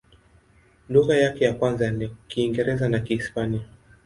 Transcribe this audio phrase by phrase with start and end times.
[0.89, 3.61] Lugha yake ya kwanza ni Kiingereza na Kihispania.